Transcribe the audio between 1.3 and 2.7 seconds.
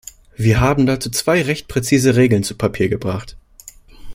recht präzise Regeln zu